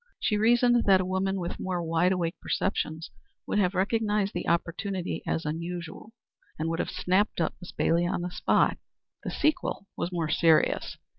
[0.19, 3.11] She reasoned that a woman with more wide awake perceptions
[3.45, 6.11] would have recognized the opportunity as unusual,
[6.57, 8.79] and would have snapped up Miss Bailey on the spot.
[9.23, 10.97] The sequel was more serious.